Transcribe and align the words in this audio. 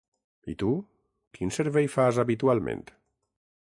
I 0.53 0.55
tu, 0.63 0.69
quin 1.39 1.53
servei 1.59 1.93
fas 1.99 2.21
habitualment? 2.25 2.85